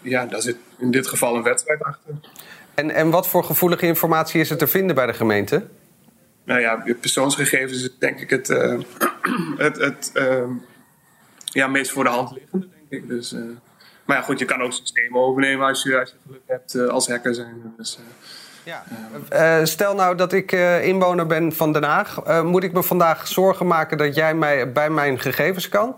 ja, 0.02 0.26
daar 0.26 0.42
zit 0.42 0.58
in 0.78 0.92
dit 0.92 1.08
geval 1.08 1.36
een 1.36 1.44
wedstrijd 1.44 1.84
achter. 1.84 2.14
En, 2.74 2.92
en 2.92 3.10
wat 3.10 3.28
voor 3.28 3.44
gevoelige 3.44 3.86
informatie 3.86 4.42
is 4.42 4.50
er 4.50 4.58
te 4.58 4.68
vinden 4.68 4.96
bij 4.96 5.06
de 5.06 5.14
gemeente? 5.14 5.68
Nou 6.48 6.60
ja, 6.60 6.84
persoonsgegevens 7.00 7.84
is 7.84 7.90
denk 8.00 8.20
ik 8.20 8.30
het, 8.30 8.50
uh, 8.50 8.80
het, 9.66 9.78
het 9.78 10.12
uh, 10.14 10.44
ja, 11.44 11.68
meest 11.68 11.92
voor 11.92 12.04
de 12.04 12.10
hand 12.10 12.32
liggende, 12.32 12.68
denk 12.90 13.04
ik. 13.04 13.10
Dus, 13.10 13.34
uh, 13.34 13.42
maar 14.06 14.18
ja, 14.18 14.24
goed, 14.24 14.40
je 14.40 14.46
kan 14.46 14.62
ook 14.62 14.74
systemen 14.74 15.20
overnemen 15.20 15.68
als 15.68 15.84
je, 15.84 16.00
als 16.00 16.10
je 16.10 16.16
geluk 16.26 16.42
hebt 16.46 16.90
als 16.90 17.08
hacker 17.08 17.36
zijn. 17.36 17.74
Dus, 17.78 18.00
ja. 18.64 19.66
stel 19.66 19.96
nou 19.96 20.16
dat 20.16 20.34
ik 20.34 20.52
inwoner 20.82 21.28
ben 21.28 21.54
van 21.54 21.74
Den 21.74 21.84
Haag. 21.84 22.44
moet 22.44 22.64
ik 22.64 22.74
me 22.74 22.84
vandaag 22.84 23.28
zorgen 23.28 23.68
maken 23.68 23.98
dat 23.98 24.16
jij 24.16 24.34
mij 24.34 24.72
bij 24.72 24.90
mijn 24.90 25.20
gegevens 25.20 25.70
kan? 25.70 25.96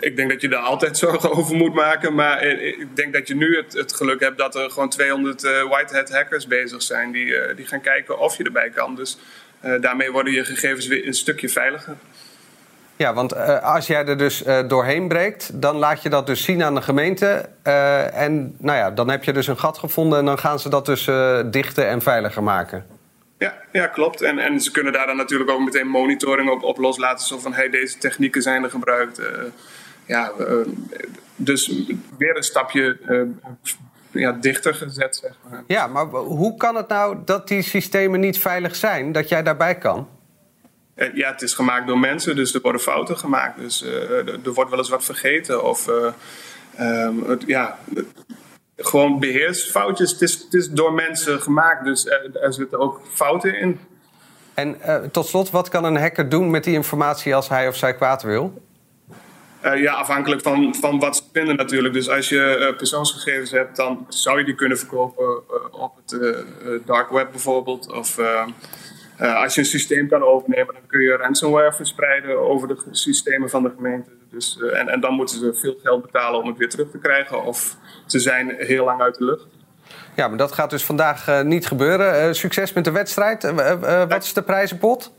Ik 0.00 0.16
denk 0.16 0.30
dat 0.30 0.40
je 0.40 0.48
daar 0.48 0.60
altijd 0.60 0.98
zorgen 1.06 1.32
over 1.32 1.56
moet 1.56 1.74
maken. 1.74 2.14
Maar 2.14 2.42
ik 2.42 2.96
denk 2.96 3.12
dat 3.12 3.28
je 3.28 3.36
nu 3.36 3.64
het, 3.72 3.92
geluk 3.92 4.20
hebt 4.20 4.38
dat 4.38 4.54
er 4.54 4.70
gewoon 4.70 4.88
200 4.88 5.44
uh, 5.44 5.62
white 5.62 5.96
hat 5.96 6.12
hackers 6.12 6.46
bezig 6.46 6.82
zijn. 6.82 7.12
Die, 7.12 7.54
die 7.54 7.66
gaan 7.66 7.80
kijken 7.80 8.18
of 8.18 8.36
je 8.36 8.44
erbij 8.44 8.70
kan. 8.70 8.94
Dus 8.94 9.18
daarmee 9.80 10.10
worden 10.10 10.32
je 10.32 10.44
gegevens 10.44 10.86
weer 10.86 11.06
een 11.06 11.14
stukje 11.14 11.48
veiliger. 11.48 11.96
Ja, 12.96 13.14
want 13.14 13.36
als 13.62 13.86
jij 13.86 14.06
er 14.06 14.18
dus 14.18 14.42
doorheen 14.66 15.08
breekt, 15.08 15.60
dan 15.60 15.76
laat 15.76 16.02
je 16.02 16.08
dat 16.08 16.26
dus 16.26 16.44
zien 16.44 16.62
aan 16.62 16.74
de 16.74 16.82
gemeente. 16.82 17.48
en 18.12 18.54
nou 18.58 18.78
ja, 18.78 18.90
dan 18.90 19.10
heb 19.10 19.24
je 19.24 19.32
dus 19.32 19.46
een 19.46 19.58
gat 19.58 19.78
gevonden 19.78 20.18
en 20.18 20.24
dan 20.24 20.38
gaan 20.38 20.58
ze 20.58 20.68
dat 20.68 20.86
dus 20.86 21.04
dichten 21.50 21.88
en 21.88 22.02
veiliger 22.02 22.42
maken. 22.42 22.95
Ja, 23.38 23.54
ja 23.72 23.86
klopt. 23.86 24.22
En, 24.22 24.38
en 24.38 24.60
ze 24.60 24.70
kunnen 24.70 24.92
daar 24.92 25.06
dan 25.06 25.16
natuurlijk 25.16 25.50
ook 25.50 25.60
meteen 25.60 25.88
monitoring 25.88 26.50
op, 26.50 26.62
op 26.62 26.78
loslaten. 26.78 27.26
Zo 27.26 27.38
van, 27.38 27.54
hey, 27.54 27.70
deze 27.70 27.98
technieken 27.98 28.42
zijn 28.42 28.62
er 28.62 28.70
gebruikt. 28.70 29.20
Uh, 29.20 29.26
ja, 30.06 30.32
uh, 30.40 30.66
dus 31.36 31.82
weer 32.18 32.36
een 32.36 32.42
stapje 32.42 32.98
uh, 33.08 33.22
ja, 34.10 34.32
dichter 34.32 34.74
gezet, 34.74 35.16
zeg 35.16 35.32
maar. 35.50 35.62
Ja, 35.66 35.86
maar 35.86 36.06
hoe 36.06 36.56
kan 36.56 36.74
het 36.74 36.88
nou 36.88 37.16
dat 37.24 37.48
die 37.48 37.62
systemen 37.62 38.20
niet 38.20 38.38
veilig 38.38 38.76
zijn? 38.76 39.12
Dat 39.12 39.28
jij 39.28 39.42
daarbij 39.42 39.78
kan? 39.78 40.08
Ja, 41.14 41.32
het 41.32 41.42
is 41.42 41.54
gemaakt 41.54 41.86
door 41.86 41.98
mensen, 41.98 42.36
dus 42.36 42.54
er 42.54 42.60
worden 42.60 42.80
fouten 42.80 43.18
gemaakt. 43.18 43.58
Dus 43.58 43.82
er 44.44 44.52
wordt 44.52 44.70
wel 44.70 44.78
eens 44.78 44.88
wat 44.88 45.04
vergeten. 45.04 45.64
Of 45.64 45.86
um, 46.80 47.38
ja, 47.46 47.78
gewoon 48.76 49.18
beheersfoutjes. 49.18 50.12
Het 50.12 50.22
is, 50.22 50.32
het 50.34 50.54
is 50.54 50.70
door 50.70 50.92
mensen 50.92 51.40
gemaakt, 51.40 51.84
dus 51.84 52.06
er, 52.06 52.36
er 52.36 52.52
zitten 52.52 52.78
ook 52.78 53.00
fouten 53.12 53.58
in. 53.58 53.80
En 54.54 54.76
uh, 54.86 54.96
tot 54.96 55.26
slot, 55.26 55.50
wat 55.50 55.68
kan 55.68 55.84
een 55.84 55.96
hacker 55.96 56.28
doen 56.28 56.50
met 56.50 56.64
die 56.64 56.74
informatie 56.74 57.34
als 57.34 57.48
hij 57.48 57.68
of 57.68 57.76
zij 57.76 57.94
kwaad 57.94 58.22
wil? 58.22 58.62
Uh, 59.64 59.82
ja, 59.82 59.92
afhankelijk 59.92 60.42
van, 60.42 60.74
van 60.74 60.98
wat 60.98 61.16
ze 61.16 61.22
vinden 61.32 61.56
natuurlijk. 61.56 61.94
Dus 61.94 62.08
als 62.08 62.28
je 62.28 62.68
uh, 62.70 62.76
persoonsgegevens 62.76 63.50
hebt, 63.50 63.76
dan 63.76 64.06
zou 64.08 64.38
je 64.38 64.44
die 64.44 64.54
kunnen 64.54 64.78
verkopen 64.78 65.42
op 65.72 65.92
het 66.06 66.18
dark 66.86 67.10
web 67.10 67.30
bijvoorbeeld. 67.30 67.92
Of 67.92 68.18
als 69.18 69.54
je 69.54 69.60
een 69.60 69.66
systeem 69.66 70.08
kan 70.08 70.22
overnemen, 70.22 70.74
dan 70.74 70.86
kun 70.86 71.00
je 71.00 71.16
ransomware 71.16 71.72
verspreiden 71.72 72.38
over 72.38 72.68
de 72.68 72.76
systemen 72.90 73.50
van 73.50 73.62
de 73.62 73.72
gemeente. 73.76 74.10
Dus, 74.30 74.58
en, 74.72 74.88
en 74.88 75.00
dan 75.00 75.14
moeten 75.14 75.38
ze 75.38 75.54
veel 75.54 75.78
geld 75.82 76.02
betalen 76.02 76.40
om 76.40 76.48
het 76.48 76.58
weer 76.58 76.68
terug 76.68 76.90
te 76.90 76.98
krijgen. 76.98 77.44
Of 77.44 77.76
ze 78.06 78.18
zijn 78.18 78.54
heel 78.58 78.84
lang 78.84 79.00
uit 79.00 79.18
de 79.18 79.24
lucht. 79.24 79.46
Ja, 80.16 80.28
maar 80.28 80.38
dat 80.38 80.52
gaat 80.52 80.70
dus 80.70 80.84
vandaag 80.84 81.42
niet 81.44 81.66
gebeuren. 81.66 82.34
succes 82.34 82.72
met 82.72 82.84
de 82.84 82.90
wedstrijd. 82.90 83.52
wat 84.08 84.24
is 84.24 84.32
de 84.32 84.42
prijzenpot? 84.42 85.12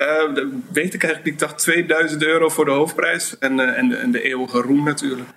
Uh, 0.00 0.46
weet 0.72 0.94
ik 0.94 1.02
eigenlijk. 1.02 1.32
Ik 1.32 1.38
dacht 1.38 1.58
2000 1.58 2.24
euro 2.24 2.48
voor 2.48 2.64
de 2.64 2.70
hoofdprijs. 2.70 3.38
En, 3.38 3.58
uh, 3.58 3.78
en, 3.78 3.88
de, 3.88 3.96
en 3.96 4.10
de 4.10 4.22
eeuwige 4.22 4.60
roem 4.60 4.84
natuurlijk. 4.84 5.28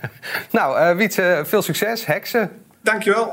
nou, 0.50 0.78
uh, 0.78 0.96
Wietse, 0.96 1.42
veel 1.44 1.62
succes. 1.62 2.06
Heksen. 2.06 2.50
Dankjewel. 2.82 3.32